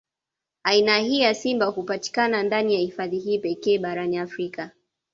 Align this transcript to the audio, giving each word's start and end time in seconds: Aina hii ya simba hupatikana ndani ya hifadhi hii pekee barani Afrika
Aina 0.63 0.97
hii 0.99 1.19
ya 1.19 1.33
simba 1.35 1.65
hupatikana 1.65 2.43
ndani 2.43 2.73
ya 2.73 2.79
hifadhi 2.79 3.19
hii 3.19 3.39
pekee 3.39 3.77
barani 3.77 4.17
Afrika 4.17 4.71